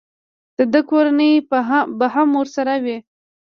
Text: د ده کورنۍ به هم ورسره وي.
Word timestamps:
د 0.57 0.59
ده 0.73 0.81
کورنۍ 0.89 1.33
به 1.99 2.07
هم 2.15 2.29
ورسره 2.39 2.73
وي. 2.83 2.97